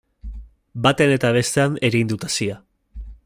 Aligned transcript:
Batean 0.87 1.13
eta 1.17 1.31
bestean 1.37 1.77
erein 1.91 2.11
dut 2.13 2.27
hazia. 2.31 2.61